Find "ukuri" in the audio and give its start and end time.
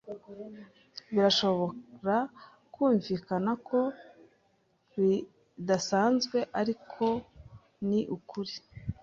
8.15-8.53